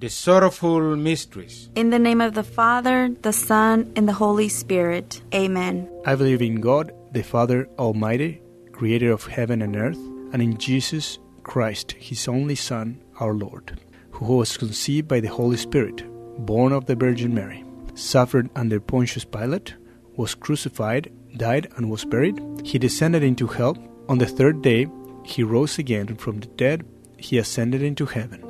The 0.00 0.08
sorrowful 0.08 0.96
mysteries. 0.96 1.68
In 1.74 1.90
the 1.90 1.98
name 1.98 2.22
of 2.22 2.32
the 2.32 2.42
Father, 2.42 3.14
the 3.20 3.34
Son, 3.34 3.92
and 3.94 4.08
the 4.08 4.14
Holy 4.14 4.48
Spirit. 4.48 5.20
Amen. 5.34 5.90
I 6.06 6.14
believe 6.14 6.40
in 6.40 6.62
God, 6.62 6.90
the 7.12 7.22
Father 7.22 7.68
Almighty, 7.78 8.40
creator 8.72 9.12
of 9.12 9.26
heaven 9.26 9.60
and 9.60 9.76
earth, 9.76 9.98
and 10.32 10.40
in 10.40 10.56
Jesus 10.56 11.18
Christ, 11.42 11.92
his 11.92 12.28
only 12.28 12.54
Son, 12.54 12.98
our 13.18 13.34
Lord, 13.34 13.78
who 14.12 14.36
was 14.36 14.56
conceived 14.56 15.06
by 15.06 15.20
the 15.20 15.28
Holy 15.28 15.58
Spirit, 15.58 16.02
born 16.46 16.72
of 16.72 16.86
the 16.86 16.96
Virgin 16.96 17.34
Mary, 17.34 17.62
suffered 17.94 18.48
under 18.56 18.80
Pontius 18.80 19.26
Pilate, 19.26 19.74
was 20.16 20.34
crucified, 20.34 21.12
died, 21.36 21.70
and 21.76 21.90
was 21.90 22.06
buried. 22.06 22.40
He 22.64 22.78
descended 22.78 23.22
into 23.22 23.48
hell. 23.48 23.76
On 24.08 24.16
the 24.16 24.24
third 24.24 24.62
day, 24.62 24.86
he 25.24 25.42
rose 25.42 25.78
again 25.78 26.16
from 26.16 26.40
the 26.40 26.46
dead. 26.46 26.86
He 27.18 27.36
ascended 27.36 27.82
into 27.82 28.06
heaven 28.06 28.49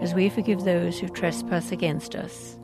as 0.00 0.14
we 0.14 0.28
forgive 0.28 0.64
those 0.64 0.98
who 0.98 1.08
trespass 1.08 1.72
against 1.72 2.14
us. 2.14 2.58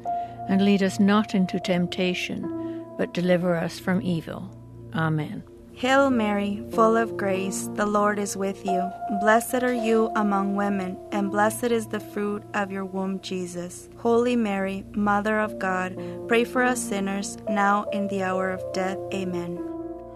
And 0.48 0.65
lead 0.65 0.83
us 0.83 1.01
not 1.01 1.34
into 1.34 1.59
temptation, 1.59 2.85
but 2.99 3.15
deliver 3.15 3.57
us 3.57 3.79
from 3.79 4.02
evil. 4.02 4.51
Amen. 4.95 5.43
Hail 5.73 6.09
Mary, 6.09 6.63
full 6.73 6.96
of 6.96 7.16
grace, 7.16 7.68
the 7.74 7.87
Lord 7.87 8.18
is 8.18 8.37
with 8.37 8.65
you. 8.65 8.91
Blessed 9.21 9.65
are 9.65 9.74
you 9.74 10.10
among 10.15 10.54
women, 10.54 10.96
and 11.10 11.32
blessed 11.32 11.73
is 11.73 11.88
the 11.88 11.99
fruit 11.99 12.45
of 12.54 12.71
your 12.71 12.85
womb, 12.85 13.21
Jesus. 13.21 13.88
Holy 13.96 14.37
Mary, 14.37 14.85
Mother 14.93 15.41
of 15.41 15.59
God, 15.59 15.98
pray 16.29 16.45
for 16.45 16.63
us 16.63 16.80
sinners, 16.80 17.38
now 17.48 17.85
in 17.93 18.07
the 18.07 18.23
hour 18.23 18.51
of 18.51 18.63
death. 18.73 18.98
Amen. 19.13 19.59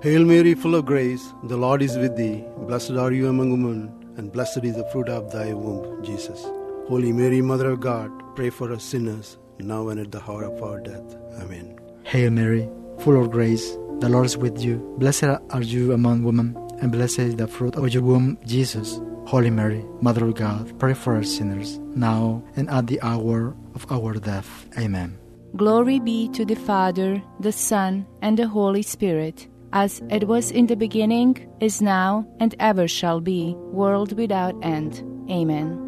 Hail 0.01 0.25
Mary, 0.25 0.55
full 0.55 0.77
of 0.77 0.87
grace, 0.87 1.33
the 1.45 1.57
Lord 1.57 1.83
is 1.83 1.97
with 1.97 2.17
thee. 2.17 2.45
Blessed 2.69 2.93
are 2.93 3.11
you 3.11 3.27
among 3.27 3.51
women 3.51 3.99
and 4.19 4.33
blessed 4.33 4.65
is 4.65 4.75
the 4.75 4.85
fruit 4.91 5.09
of 5.09 5.31
thy 5.31 5.55
womb, 5.55 6.05
Jesus. 6.05 6.45
Holy 6.89 7.13
Mary, 7.13 7.43
Mother 7.43 7.71
of 7.71 7.81
God, 7.81 8.11
pray 8.35 8.49
for 8.49 8.73
us 8.73 8.83
sinners, 8.83 9.37
now 9.59 9.89
and 9.89 10.01
at 10.01 10.11
the 10.11 10.23
hour 10.23 10.45
of 10.45 10.63
our 10.63 10.81
death. 10.81 11.17
Amen. 11.39 11.79
Hail 12.05 12.31
Mary, 12.31 12.67
full 13.01 13.21
of 13.21 13.31
grace, 13.31 13.77
the 14.01 14.09
Lord 14.09 14.25
is 14.25 14.39
with 14.39 14.65
you. 14.65 14.77
Blessed 14.97 15.25
are 15.51 15.63
you 15.63 15.93
among 15.93 16.23
women, 16.23 16.57
and 16.81 16.91
blessed 16.91 17.19
is 17.19 17.37
the 17.37 17.47
fruit 17.47 17.77
of 17.77 17.93
your 17.93 18.03
womb, 18.03 18.39
Jesus. 18.47 19.01
Holy 19.27 19.51
Mary, 19.51 19.85
Mother 20.01 20.25
of 20.25 20.35
God, 20.37 20.79
pray 20.79 20.95
for 20.95 21.17
us 21.17 21.37
sinners, 21.37 21.79
now 21.95 22.43
and 22.57 22.71
at 22.71 22.87
the 22.87 23.01
hour 23.03 23.55
of 23.75 23.85
our 23.93 24.15
death. 24.15 24.67
Amen. 24.79 25.19
Glory 25.57 26.01
be 26.01 26.29
to 26.31 26.47
the 26.47 26.57
Father, 26.57 27.23
the 27.41 27.53
Son, 27.53 28.07
and 28.23 28.39
the 28.39 28.49
Holy 28.49 28.83
Spirit 28.83 29.47
as 29.73 30.01
it 30.11 30.27
was 30.27 30.51
in 30.51 30.67
the 30.67 30.77
beginning, 30.77 31.47
is 31.61 31.83
now, 31.83 32.27
and 32.41 32.55
ever 32.59 32.89
shall 32.89 33.21
be, 33.21 33.55
world 33.57 34.17
without 34.17 34.55
end. 34.65 35.05
Amen. 35.31 35.88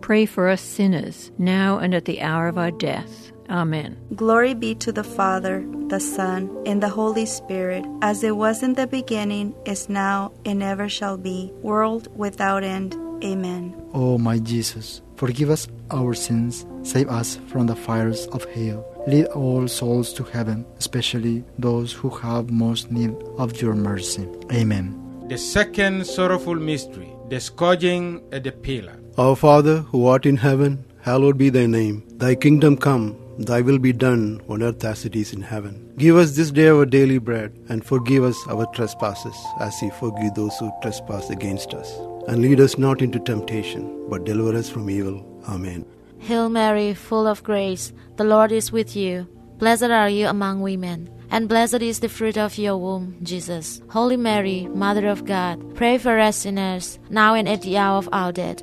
pray 0.00 0.26
for 0.26 0.48
us 0.48 0.60
sinners, 0.60 1.30
now 1.38 1.78
and 1.78 1.94
at 1.94 2.04
the 2.04 2.20
hour 2.20 2.48
of 2.48 2.58
our 2.58 2.70
death. 2.70 3.32
Amen. 3.48 3.96
Glory 4.14 4.54
be 4.54 4.74
to 4.76 4.92
the 4.92 5.04
Father, 5.04 5.66
the 5.88 5.98
Son, 6.00 6.50
and 6.66 6.82
the 6.82 6.88
Holy 6.88 7.26
Spirit, 7.26 7.84
as 8.00 8.22
it 8.22 8.36
was 8.36 8.62
in 8.62 8.74
the 8.74 8.86
beginning, 8.86 9.54
is 9.66 9.88
now, 9.88 10.32
and 10.44 10.62
ever 10.62 10.88
shall 10.88 11.16
be, 11.16 11.50
world 11.62 12.08
without 12.16 12.62
end. 12.62 12.94
Amen. 13.24 13.74
O 13.92 14.14
oh, 14.14 14.18
my 14.18 14.38
Jesus 14.38 15.02
Forgive 15.20 15.50
us 15.50 15.68
our 15.90 16.14
sins, 16.14 16.64
save 16.82 17.10
us 17.10 17.36
from 17.48 17.66
the 17.66 17.76
fires 17.76 18.26
of 18.28 18.42
hell. 18.56 18.80
Lead 19.06 19.26
all 19.26 19.68
souls 19.68 20.14
to 20.14 20.22
heaven, 20.22 20.64
especially 20.78 21.44
those 21.58 21.92
who 21.92 22.08
have 22.08 22.50
most 22.50 22.90
need 22.90 23.14
of 23.36 23.60
your 23.60 23.74
mercy. 23.74 24.26
Amen. 24.50 24.96
The 25.28 25.36
second 25.36 26.06
sorrowful 26.06 26.54
mystery, 26.54 27.12
the 27.28 27.38
scourging 27.38 28.22
at 28.32 28.44
the 28.44 28.52
pillar. 28.52 28.96
Our 29.18 29.36
Father, 29.36 29.78
who 29.78 30.06
art 30.06 30.24
in 30.24 30.36
heaven, 30.36 30.84
hallowed 31.02 31.36
be 31.36 31.50
thy 31.50 31.66
name. 31.66 32.04
Thy 32.16 32.34
kingdom 32.34 32.76
come, 32.76 33.16
thy 33.38 33.60
will 33.60 33.78
be 33.78 33.92
done 33.92 34.40
on 34.48 34.62
earth 34.62 34.84
as 34.84 35.04
it 35.04 35.16
is 35.16 35.32
in 35.32 35.42
heaven. 35.42 35.92
Give 35.98 36.16
us 36.16 36.36
this 36.36 36.50
day 36.50 36.68
our 36.68 36.86
daily 36.86 37.18
bread, 37.18 37.52
and 37.68 37.84
forgive 37.84 38.24
us 38.24 38.38
our 38.48 38.66
trespasses, 38.66 39.36
as 39.58 39.76
we 39.82 39.90
forgive 39.90 40.34
those 40.34 40.56
who 40.58 40.70
trespass 40.80 41.28
against 41.28 41.74
us. 41.74 41.92
And 42.28 42.40
lead 42.40 42.60
us 42.60 42.78
not 42.78 43.02
into 43.02 43.18
temptation, 43.18 44.08
but 44.08 44.24
deliver 44.24 44.56
us 44.56 44.70
from 44.70 44.88
evil. 44.88 45.26
Amen. 45.48 45.84
Hail 46.18 46.48
Mary, 46.48 46.94
full 46.94 47.26
of 47.26 47.42
grace, 47.42 47.92
the 48.16 48.24
Lord 48.24 48.52
is 48.52 48.70
with 48.70 48.94
you. 48.94 49.26
Blessed 49.58 49.84
are 49.84 50.08
you 50.08 50.28
among 50.28 50.60
women, 50.60 51.10
and 51.30 51.48
blessed 51.48 51.82
is 51.82 52.00
the 52.00 52.08
fruit 52.08 52.38
of 52.38 52.58
your 52.58 52.76
womb, 52.76 53.16
Jesus. 53.22 53.82
Holy 53.90 54.16
Mary, 54.16 54.68
Mother 54.68 55.08
of 55.08 55.24
God, 55.24 55.74
pray 55.74 55.98
for 55.98 56.18
us 56.18 56.36
sinners, 56.36 56.98
now 57.10 57.34
and 57.34 57.48
at 57.48 57.62
the 57.62 57.76
hour 57.76 57.98
of 57.98 58.08
our 58.12 58.32
death. 58.32 58.62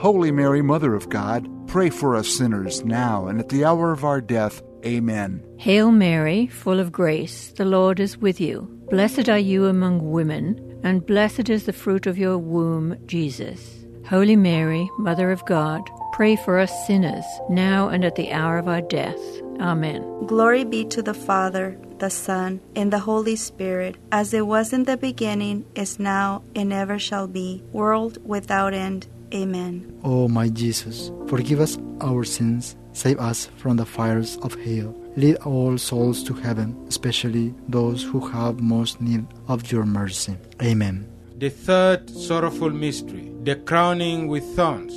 Holy 0.00 0.32
Mary, 0.32 0.60
Mother 0.60 0.94
of 0.94 1.08
God, 1.08 1.48
pray 1.68 1.88
for 1.88 2.16
us 2.16 2.28
sinners, 2.28 2.84
now 2.84 3.26
and 3.26 3.40
at 3.40 3.48
the 3.48 3.64
hour 3.64 3.92
of 3.92 4.04
our 4.04 4.20
death. 4.20 4.62
Amen. 4.84 5.42
Hail 5.56 5.92
Mary, 5.92 6.46
full 6.48 6.78
of 6.78 6.92
grace, 6.92 7.52
the 7.52 7.64
Lord 7.64 8.00
is 8.00 8.18
with 8.18 8.40
you. 8.40 8.68
Blessed 8.90 9.28
are 9.28 9.38
you 9.38 9.66
among 9.66 10.10
women, 10.10 10.80
and 10.82 11.06
blessed 11.06 11.48
is 11.48 11.64
the 11.64 11.72
fruit 11.72 12.06
of 12.06 12.18
your 12.18 12.36
womb, 12.36 12.96
Jesus. 13.06 13.86
Holy 14.06 14.36
Mary, 14.36 14.90
Mother 14.98 15.30
of 15.30 15.46
God, 15.46 15.88
pray 16.12 16.36
for 16.36 16.58
us 16.58 16.86
sinners, 16.86 17.24
now 17.48 17.88
and 17.88 18.04
at 18.04 18.16
the 18.16 18.30
hour 18.32 18.58
of 18.58 18.68
our 18.68 18.82
death. 18.82 19.18
Amen. 19.60 20.26
Glory 20.26 20.64
be 20.64 20.84
to 20.86 21.00
the 21.02 21.14
Father, 21.14 21.78
the 21.98 22.10
Son, 22.10 22.60
and 22.76 22.92
the 22.92 22.98
Holy 22.98 23.36
Spirit, 23.36 23.96
as 24.12 24.34
it 24.34 24.46
was 24.46 24.72
in 24.72 24.84
the 24.84 24.98
beginning, 24.98 25.64
is 25.74 25.98
now, 25.98 26.42
and 26.54 26.72
ever 26.72 26.98
shall 26.98 27.26
be, 27.26 27.62
world 27.72 28.18
without 28.26 28.74
end. 28.74 29.06
Amen. 29.34 30.00
O 30.04 30.28
my 30.28 30.48
Jesus, 30.48 31.10
forgive 31.26 31.60
us 31.60 31.76
our 32.00 32.24
sins, 32.24 32.76
save 32.92 33.18
us 33.18 33.46
from 33.56 33.76
the 33.76 33.86
fires 33.86 34.36
of 34.38 34.54
hell. 34.62 34.94
Lead 35.16 35.36
all 35.38 35.76
souls 35.78 36.22
to 36.24 36.34
heaven, 36.34 36.76
especially 36.88 37.54
those 37.68 38.02
who 38.02 38.20
have 38.28 38.60
most 38.60 39.00
need 39.00 39.26
of 39.48 39.70
your 39.70 39.84
mercy. 39.84 40.36
Amen. 40.62 41.08
The 41.38 41.50
third 41.50 42.10
sorrowful 42.10 42.70
mystery, 42.70 43.32
the 43.42 43.56
crowning 43.56 44.28
with 44.28 44.44
thorns. 44.54 44.94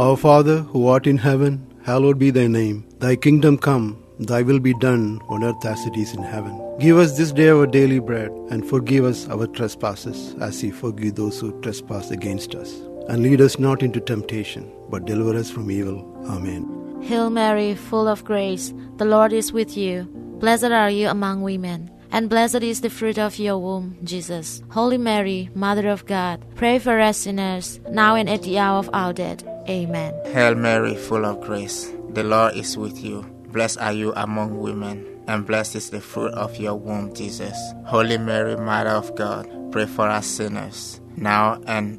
Our 0.00 0.16
Father, 0.16 0.58
who 0.58 0.86
art 0.86 1.06
in 1.06 1.18
heaven, 1.18 1.66
hallowed 1.84 2.18
be 2.18 2.30
thy 2.30 2.46
name. 2.46 2.86
Thy 3.00 3.16
kingdom 3.16 3.58
come, 3.58 4.02
thy 4.18 4.42
will 4.42 4.60
be 4.60 4.74
done 4.74 5.20
on 5.28 5.42
earth 5.42 5.64
as 5.64 5.84
it 5.86 5.96
is 5.96 6.14
in 6.14 6.22
heaven. 6.22 6.60
Give 6.78 6.96
us 6.96 7.18
this 7.18 7.32
day 7.32 7.48
our 7.48 7.66
daily 7.66 7.98
bread, 7.98 8.30
and 8.50 8.66
forgive 8.66 9.04
us 9.04 9.28
our 9.28 9.46
trespasses, 9.46 10.34
as 10.40 10.62
we 10.62 10.70
forgive 10.70 11.16
those 11.16 11.40
who 11.40 11.60
trespass 11.60 12.10
against 12.10 12.54
us. 12.54 12.72
And 13.10 13.24
lead 13.24 13.40
us 13.40 13.58
not 13.58 13.82
into 13.82 13.98
temptation, 13.98 14.70
but 14.88 15.04
deliver 15.04 15.36
us 15.36 15.50
from 15.50 15.68
evil. 15.68 15.98
Amen. 16.28 17.02
Hail 17.02 17.28
Mary, 17.28 17.74
full 17.74 18.06
of 18.06 18.24
grace, 18.24 18.72
the 18.98 19.04
Lord 19.04 19.32
is 19.32 19.52
with 19.52 19.76
you. 19.76 20.04
Blessed 20.38 20.70
are 20.70 20.90
you 20.90 21.08
among 21.08 21.42
women, 21.42 21.90
and 22.12 22.30
blessed 22.30 22.62
is 22.62 22.82
the 22.82 22.88
fruit 22.88 23.18
of 23.18 23.36
your 23.36 23.58
womb, 23.58 23.98
Jesus. 24.04 24.62
Holy 24.70 24.96
Mary, 24.96 25.50
Mother 25.56 25.88
of 25.88 26.06
God, 26.06 26.44
pray 26.54 26.78
for 26.78 27.00
us 27.00 27.18
sinners, 27.18 27.80
now 27.90 28.14
and 28.14 28.30
at 28.30 28.44
the 28.44 28.60
hour 28.60 28.78
of 28.78 28.88
our 28.92 29.12
death. 29.12 29.42
Amen. 29.68 30.14
Hail 30.26 30.54
Mary, 30.54 30.94
full 30.94 31.24
of 31.24 31.40
grace, 31.40 31.92
the 32.10 32.22
Lord 32.22 32.54
is 32.54 32.78
with 32.78 33.02
you. 33.02 33.22
Blessed 33.50 33.80
are 33.80 33.92
you 33.92 34.12
among 34.14 34.60
women, 34.60 35.04
and 35.26 35.44
blessed 35.44 35.74
is 35.74 35.90
the 35.90 36.00
fruit 36.00 36.32
of 36.34 36.58
your 36.58 36.76
womb, 36.76 37.12
Jesus. 37.12 37.58
Holy 37.86 38.18
Mary, 38.18 38.54
Mother 38.54 38.90
of 38.90 39.16
God, 39.16 39.50
pray 39.72 39.86
for 39.86 40.06
us 40.06 40.28
sinners, 40.28 41.00
now 41.16 41.60
and 41.66 41.98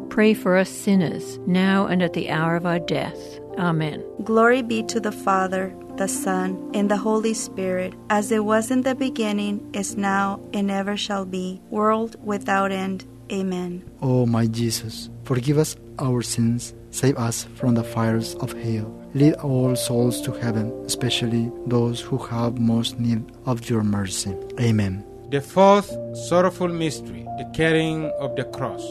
pray 0.11 0.33
for 0.33 0.57
us 0.57 0.69
sinners, 0.69 1.39
now 1.47 1.87
and 1.87 2.03
at 2.03 2.11
the 2.13 2.29
hour 2.29 2.57
of 2.57 2.65
our 2.65 2.79
death. 2.79 3.17
Amen. 3.57 4.03
Glory 4.23 4.61
be 4.61 4.83
to 4.83 4.99
the 4.99 5.11
Father, 5.11 5.73
the 5.95 6.07
Son, 6.07 6.69
and 6.73 6.91
the 6.91 6.97
Holy 6.97 7.33
Spirit, 7.33 7.93
as 8.09 8.29
it 8.29 8.43
was 8.43 8.69
in 8.69 8.81
the 8.81 8.93
beginning, 8.93 9.63
is 9.73 9.95
now, 9.95 10.39
and 10.53 10.69
ever 10.69 10.97
shall 10.97 11.25
be, 11.25 11.61
world 11.69 12.17
without 12.23 12.71
end. 12.73 13.05
Amen. 13.31 13.89
O 14.01 14.25
my 14.25 14.47
Jesus, 14.47 15.09
forgive 15.23 15.57
us 15.57 15.77
our 15.99 16.21
sins, 16.21 16.73
save 16.91 17.17
us 17.17 17.45
from 17.55 17.75
the 17.75 17.83
fires 17.83 18.35
of 18.35 18.51
hell. 18.51 18.91
Lead 19.13 19.35
all 19.35 19.75
souls 19.77 20.21
to 20.23 20.33
heaven, 20.33 20.73
especially 20.85 21.49
those 21.67 22.01
who 22.01 22.17
have 22.17 22.59
most 22.59 22.99
need 22.99 23.23
of 23.45 23.69
your 23.69 23.83
mercy. 23.83 24.35
Amen. 24.59 25.05
The 25.29 25.39
fourth 25.39 25.89
sorrowful 26.27 26.67
mystery, 26.67 27.23
the 27.37 27.49
carrying 27.53 28.11
of 28.19 28.35
the 28.35 28.43
cross. 28.43 28.83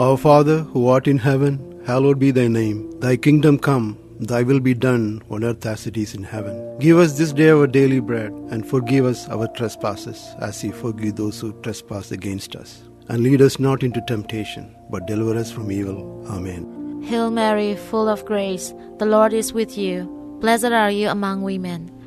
Our 0.00 0.16
Father, 0.16 0.62
who 0.62 0.88
art 0.88 1.06
in 1.06 1.18
heaven, 1.18 1.80
hallowed 1.86 2.18
be 2.18 2.32
thy 2.32 2.48
name. 2.48 2.98
Thy 2.98 3.16
kingdom 3.16 3.58
come, 3.58 3.96
thy 4.18 4.42
will 4.42 4.58
be 4.58 4.74
done 4.74 5.22
on 5.30 5.44
earth 5.44 5.64
as 5.66 5.86
it 5.86 5.96
is 5.96 6.14
in 6.14 6.24
heaven. 6.24 6.78
Give 6.80 6.98
us 6.98 7.16
this 7.16 7.32
day 7.32 7.50
our 7.50 7.68
daily 7.68 8.00
bread, 8.00 8.32
and 8.50 8.66
forgive 8.66 9.04
us 9.04 9.28
our 9.28 9.46
trespasses, 9.46 10.34
as 10.40 10.60
we 10.64 10.72
forgive 10.72 11.14
those 11.14 11.38
who 11.38 11.52
trespass 11.62 12.10
against 12.10 12.56
us. 12.56 12.82
And 13.08 13.22
lead 13.22 13.40
us 13.40 13.60
not 13.60 13.84
into 13.84 14.00
temptation, 14.00 14.74
but 14.90 15.06
deliver 15.06 15.38
us 15.38 15.52
from 15.52 15.70
evil. 15.70 16.26
Amen. 16.28 17.00
Hail 17.04 17.30
Mary, 17.30 17.76
full 17.76 18.08
of 18.08 18.24
grace, 18.24 18.74
the 18.98 19.06
Lord 19.06 19.32
is 19.32 19.52
with 19.52 19.78
you. 19.78 20.10
Blessed 20.40 20.72
are 20.72 20.90
you 20.90 21.08
among 21.08 21.42
women, 21.42 21.88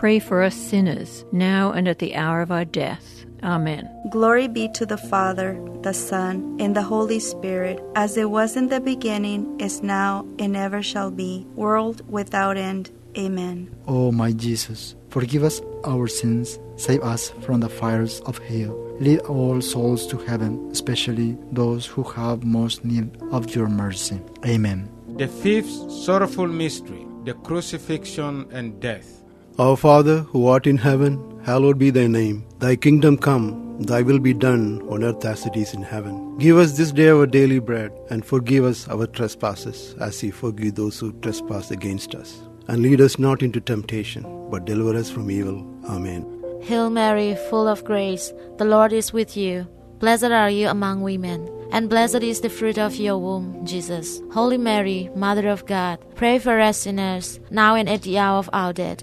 pray 0.00 0.18
for 0.18 0.42
us 0.42 0.54
sinners, 0.54 1.26
now 1.30 1.72
and 1.72 1.86
at 1.86 1.98
the 1.98 2.16
hour 2.16 2.40
of 2.40 2.50
our 2.50 2.64
death. 2.64 3.26
Amen. 3.42 3.86
Glory 4.08 4.48
be 4.48 4.66
to 4.72 4.86
the 4.86 4.96
Father, 4.96 5.60
the 5.82 5.92
Son, 5.92 6.56
and 6.58 6.74
the 6.74 6.82
Holy 6.82 7.20
Spirit, 7.20 7.78
as 7.94 8.16
it 8.16 8.30
was 8.30 8.56
in 8.56 8.68
the 8.68 8.80
beginning, 8.80 9.60
is 9.60 9.82
now, 9.82 10.24
and 10.38 10.56
ever 10.56 10.82
shall 10.82 11.10
be, 11.10 11.46
world 11.54 12.00
without 12.08 12.56
end. 12.56 12.90
Amen. 13.18 13.68
O 13.86 14.10
my 14.10 14.32
Jesus, 14.32 14.96
forgive 15.10 15.44
us 15.44 15.60
our 15.84 16.08
sins, 16.08 16.58
save 16.76 17.02
us 17.02 17.28
from 17.44 17.60
the 17.60 17.68
fires 17.68 18.20
of 18.20 18.38
hell. 18.38 18.72
Lead 19.00 19.20
all 19.28 19.60
souls 19.60 20.06
to 20.06 20.16
heaven, 20.16 20.66
especially 20.72 21.36
those 21.52 21.84
who 21.84 22.04
have 22.04 22.42
most 22.42 22.86
need 22.86 23.14
of 23.32 23.54
your 23.54 23.68
mercy. 23.68 24.18
Amen. 24.46 24.88
The 25.18 25.28
fifth 25.28 25.92
sorrowful 25.92 26.46
mystery, 26.46 27.06
the 27.24 27.34
crucifixion 27.34 28.48
and 28.50 28.80
death. 28.80 29.19
Our 29.60 29.76
Father, 29.76 30.20
who 30.20 30.46
art 30.46 30.66
in 30.66 30.78
heaven, 30.78 31.38
hallowed 31.44 31.78
be 31.78 31.90
thy 31.90 32.06
name. 32.06 32.46
Thy 32.60 32.76
kingdom 32.76 33.18
come, 33.18 33.76
thy 33.78 34.00
will 34.00 34.18
be 34.18 34.32
done 34.32 34.80
on 34.88 35.04
earth 35.04 35.22
as 35.26 35.44
it 35.44 35.54
is 35.54 35.74
in 35.74 35.82
heaven. 35.82 36.38
Give 36.38 36.56
us 36.56 36.78
this 36.78 36.92
day 36.92 37.08
our 37.10 37.26
daily 37.26 37.58
bread, 37.58 37.92
and 38.08 38.24
forgive 38.24 38.64
us 38.64 38.88
our 38.88 39.06
trespasses, 39.06 39.94
as 40.00 40.22
we 40.22 40.30
forgive 40.30 40.76
those 40.76 40.98
who 40.98 41.12
trespass 41.20 41.70
against 41.70 42.14
us. 42.14 42.40
And 42.68 42.80
lead 42.80 43.02
us 43.02 43.18
not 43.18 43.42
into 43.42 43.60
temptation, 43.60 44.24
but 44.50 44.64
deliver 44.64 44.98
us 44.98 45.10
from 45.10 45.30
evil. 45.30 45.58
Amen. 45.90 46.24
Hail 46.62 46.88
Mary, 46.88 47.36
full 47.50 47.68
of 47.68 47.84
grace, 47.84 48.32
the 48.56 48.64
Lord 48.64 48.94
is 48.94 49.12
with 49.12 49.36
you. 49.36 49.66
Blessed 49.98 50.32
are 50.32 50.48
you 50.48 50.68
among 50.68 51.02
women, 51.02 51.46
and 51.70 51.90
blessed 51.90 52.22
is 52.22 52.40
the 52.40 52.48
fruit 52.48 52.78
of 52.78 52.96
your 52.96 53.18
womb, 53.18 53.66
Jesus. 53.66 54.22
Holy 54.32 54.56
Mary, 54.56 55.10
Mother 55.14 55.50
of 55.50 55.66
God, 55.66 55.98
pray 56.14 56.38
for 56.38 56.58
us 56.58 56.78
sinners, 56.78 57.38
now 57.50 57.74
and 57.74 57.90
at 57.90 58.00
the 58.00 58.16
hour 58.16 58.38
of 58.38 58.48
our 58.54 58.72
death. 58.72 59.02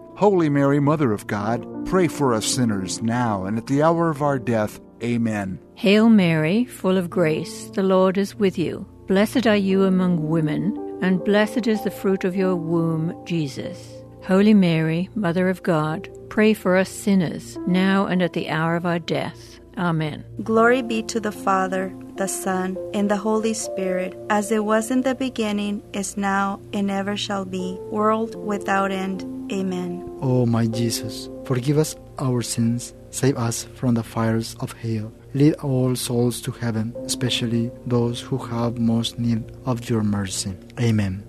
Holy 0.21 0.49
Mary, 0.49 0.79
Mother 0.79 1.13
of 1.13 1.25
God, 1.25 1.65
pray 1.87 2.07
for 2.07 2.35
us 2.35 2.45
sinners, 2.45 3.01
now 3.01 3.43
and 3.45 3.57
at 3.57 3.65
the 3.65 3.81
hour 3.81 4.11
of 4.11 4.21
our 4.21 4.37
death. 4.37 4.79
Amen. 5.01 5.57
Hail 5.73 6.09
Mary, 6.09 6.63
full 6.65 6.95
of 6.95 7.09
grace, 7.09 7.71
the 7.73 7.81
Lord 7.81 8.19
is 8.19 8.35
with 8.35 8.55
you. 8.55 8.85
Blessed 9.07 9.47
are 9.47 9.55
you 9.55 9.83
among 9.83 10.29
women, 10.29 10.77
and 11.01 11.23
blessed 11.23 11.65
is 11.65 11.83
the 11.83 11.89
fruit 11.89 12.23
of 12.23 12.35
your 12.35 12.55
womb, 12.55 13.19
Jesus. 13.25 14.03
Holy 14.23 14.53
Mary, 14.53 15.09
Mother 15.15 15.49
of 15.49 15.63
God, 15.63 16.07
pray 16.29 16.53
for 16.53 16.77
us 16.77 16.89
sinners, 16.89 17.57
now 17.65 18.05
and 18.05 18.21
at 18.21 18.33
the 18.33 18.47
hour 18.47 18.75
of 18.75 18.85
our 18.85 18.99
death. 18.99 19.59
Amen. 19.79 20.23
Glory 20.43 20.83
be 20.83 21.01
to 21.01 21.19
the 21.19 21.31
Father, 21.31 21.91
the 22.17 22.27
Son, 22.27 22.77
and 22.93 23.09
the 23.09 23.17
Holy 23.17 23.53
Spirit, 23.53 24.17
as 24.29 24.51
it 24.51 24.63
was 24.63 24.91
in 24.91 25.01
the 25.01 25.15
beginning, 25.15 25.81
is 25.93 26.17
now, 26.17 26.59
and 26.73 26.91
ever 26.91 27.17
shall 27.17 27.45
be, 27.45 27.77
world 27.89 28.35
without 28.35 28.91
end. 28.91 29.23
Amen. 29.51 30.07
O 30.21 30.45
my 30.45 30.67
Jesus, 30.67 31.29
forgive 31.45 31.77
us 31.77 31.95
our 32.19 32.41
sins, 32.41 32.93
save 33.09 33.37
us 33.37 33.63
from 33.75 33.95
the 33.95 34.03
fires 34.03 34.55
of 34.59 34.73
hell. 34.73 35.11
Lead 35.33 35.53
all 35.55 35.95
souls 35.95 36.41
to 36.41 36.51
heaven, 36.51 36.93
especially 37.05 37.71
those 37.85 38.19
who 38.19 38.37
have 38.37 38.77
most 38.77 39.17
need 39.17 39.43
of 39.65 39.89
your 39.89 40.03
mercy. 40.03 40.53
Amen. 40.79 41.23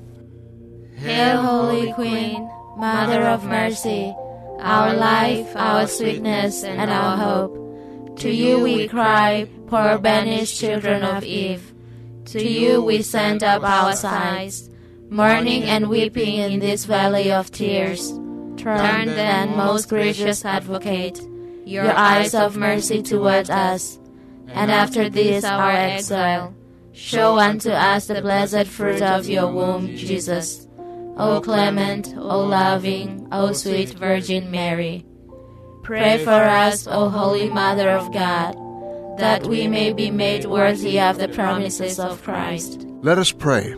Hail, 0.96 1.42
Holy 1.42 1.92
Queen, 1.92 2.48
Mother 2.76 3.22
of 3.22 3.44
Mercy, 3.44 4.14
our 4.60 4.94
life, 4.94 5.54
our 5.56 5.86
sweetness, 5.86 6.64
and 6.64 6.90
our 6.90 7.16
hope. 7.16 7.61
To 8.16 8.30
you 8.30 8.60
we 8.60 8.88
cry, 8.88 9.48
poor 9.66 9.98
banished 9.98 10.58
children 10.58 11.02
of 11.02 11.24
Eve. 11.24 11.72
To 12.26 12.42
you 12.42 12.82
we 12.82 13.02
send 13.02 13.42
up 13.42 13.62
our 13.64 13.94
sighs, 13.94 14.70
mourning 15.10 15.64
and 15.64 15.88
weeping 15.88 16.36
in 16.36 16.60
this 16.60 16.84
valley 16.84 17.32
of 17.32 17.50
tears. 17.50 18.10
Turn 18.56 19.06
then, 19.06 19.56
most 19.56 19.88
gracious 19.88 20.44
Advocate, 20.44 21.20
your 21.64 21.90
eyes 21.90 22.34
of 22.34 22.56
mercy 22.56 23.02
toward 23.02 23.50
us, 23.50 23.98
and 24.48 24.70
after 24.70 25.08
this 25.08 25.44
our 25.44 25.72
exile, 25.72 26.54
show 26.92 27.38
unto 27.38 27.70
us 27.70 28.06
the 28.06 28.22
blessed 28.22 28.66
fruit 28.66 29.02
of 29.02 29.28
your 29.28 29.50
womb, 29.50 29.96
Jesus. 29.96 30.68
O 31.16 31.40
clement, 31.40 32.14
O 32.16 32.40
loving, 32.40 33.26
O 33.32 33.52
sweet 33.52 33.90
Virgin 33.90 34.50
Mary. 34.50 35.04
Pray 35.82 36.24
for 36.24 36.30
us, 36.30 36.86
O 36.86 37.08
Holy 37.08 37.48
Mother 37.48 37.90
of 37.90 38.12
God, 38.12 38.54
that 39.18 39.46
we 39.46 39.66
may 39.66 39.92
be 39.92 40.10
made 40.10 40.44
worthy 40.44 41.00
of 41.00 41.18
the 41.18 41.28
promises 41.28 41.98
of 41.98 42.22
Christ. 42.22 42.86
Let 43.02 43.18
us 43.18 43.32
pray. 43.32 43.74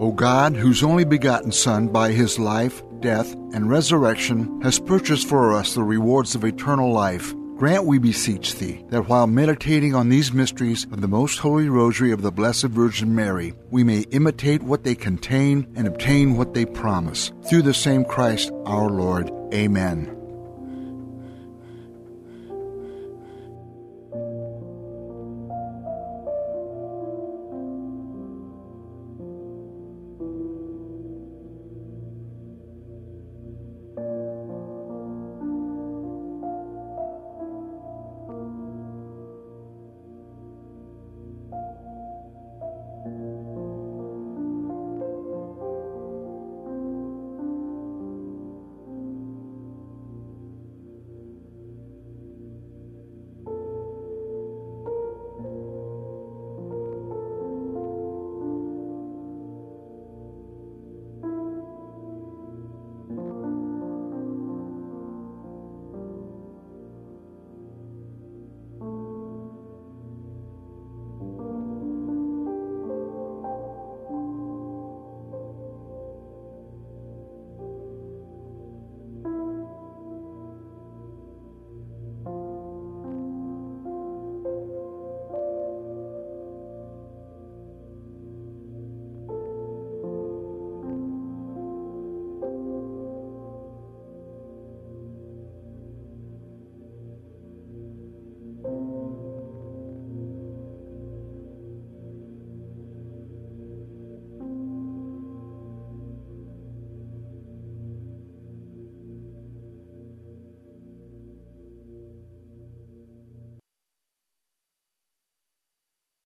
O 0.00 0.12
God, 0.12 0.54
whose 0.54 0.84
only 0.84 1.04
begotten 1.04 1.50
Son, 1.50 1.88
by 1.88 2.12
his 2.12 2.38
life, 2.38 2.80
death, 3.00 3.32
and 3.52 3.68
resurrection, 3.68 4.60
has 4.62 4.78
purchased 4.78 5.28
for 5.28 5.52
us 5.52 5.74
the 5.74 5.82
rewards 5.82 6.36
of 6.36 6.44
eternal 6.44 6.92
life, 6.92 7.34
grant, 7.56 7.84
we 7.84 7.98
beseech 7.98 8.54
thee, 8.54 8.84
that 8.90 9.08
while 9.08 9.26
meditating 9.26 9.96
on 9.96 10.08
these 10.08 10.32
mysteries 10.32 10.84
of 10.92 11.00
the 11.00 11.08
most 11.08 11.38
holy 11.38 11.68
rosary 11.68 12.12
of 12.12 12.22
the 12.22 12.30
Blessed 12.30 12.66
Virgin 12.66 13.12
Mary, 13.16 13.52
we 13.70 13.82
may 13.82 14.02
imitate 14.12 14.62
what 14.62 14.84
they 14.84 14.94
contain 14.94 15.66
and 15.74 15.88
obtain 15.88 16.36
what 16.36 16.54
they 16.54 16.64
promise. 16.64 17.32
Through 17.48 17.62
the 17.62 17.74
same 17.74 18.04
Christ 18.04 18.52
our 18.64 18.88
Lord. 18.88 19.32
Amen. 19.52 20.17